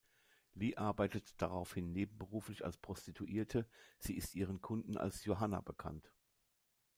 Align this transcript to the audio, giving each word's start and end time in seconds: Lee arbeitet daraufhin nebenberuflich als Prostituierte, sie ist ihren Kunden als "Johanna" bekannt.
Lee 0.55 0.77
arbeitet 0.77 1.39
daraufhin 1.43 1.91
nebenberuflich 1.93 2.65
als 2.65 2.75
Prostituierte, 2.75 3.67
sie 3.99 4.17
ist 4.17 4.33
ihren 4.33 4.59
Kunden 4.59 4.97
als 4.97 5.25
"Johanna" 5.25 5.61
bekannt. 5.61 6.11